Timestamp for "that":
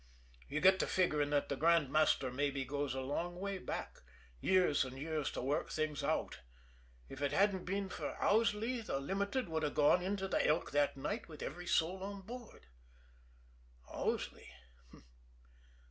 1.29-1.47, 10.71-10.97